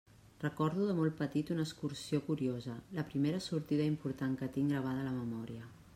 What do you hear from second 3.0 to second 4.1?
la primera sortida